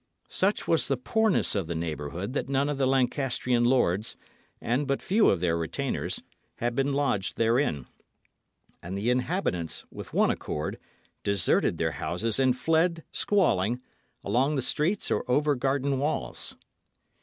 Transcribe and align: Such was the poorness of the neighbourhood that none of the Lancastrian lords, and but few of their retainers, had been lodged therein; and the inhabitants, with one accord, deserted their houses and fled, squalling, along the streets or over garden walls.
Such 0.29 0.67
was 0.67 0.87
the 0.87 0.97
poorness 0.97 1.53
of 1.53 1.67
the 1.67 1.75
neighbourhood 1.75 2.33
that 2.33 2.49
none 2.49 2.69
of 2.69 2.79
the 2.79 2.87
Lancastrian 2.87 3.65
lords, 3.65 4.17
and 4.59 4.87
but 4.87 4.99
few 4.99 5.29
of 5.29 5.41
their 5.41 5.55
retainers, 5.55 6.23
had 6.55 6.73
been 6.73 6.91
lodged 6.91 7.37
therein; 7.37 7.85
and 8.81 8.97
the 8.97 9.11
inhabitants, 9.11 9.85
with 9.91 10.11
one 10.11 10.31
accord, 10.31 10.79
deserted 11.21 11.77
their 11.77 11.91
houses 11.91 12.39
and 12.39 12.57
fled, 12.57 13.03
squalling, 13.11 13.79
along 14.23 14.55
the 14.55 14.63
streets 14.63 15.11
or 15.11 15.23
over 15.29 15.53
garden 15.53 15.99
walls. 15.99 16.55